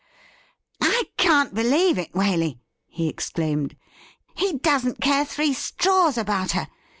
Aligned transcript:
'I 0.97 1.03
can't 1.15 1.53
believe 1.53 1.99
it, 1.99 2.11
Waley,' 2.13 2.57
he 2.87 3.07
exclaimed.' 3.07 3.77
He 4.41 4.53
doesn't 4.57 4.99
care 4.99 5.25
thi 5.25 5.51
ee 5.51 5.53
straws 5.53 6.17
about 6.17 6.53
her. 6.53 6.67